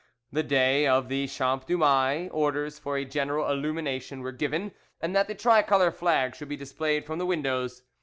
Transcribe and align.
"The 0.31 0.41
day 0.41 0.87
of 0.87 1.09
the 1.09 1.27
Champ 1.27 1.67
du 1.67 1.77
Mai 1.77 2.27
orders 2.29 2.79
for 2.79 2.97
a 2.97 3.05
general 3.05 3.47
illumination 3.51 4.21
were 4.21 4.31
given, 4.31 4.71
and 4.99 5.15
that 5.15 5.27
the 5.27 5.35
tricolour 5.35 5.91
flag 5.91 6.35
should 6.35 6.49
be 6.49 6.57
displayed 6.57 7.05
from 7.05 7.19
the 7.19 7.25
windows. 7.27 7.83